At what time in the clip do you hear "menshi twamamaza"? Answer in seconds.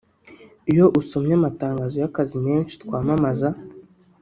2.45-3.49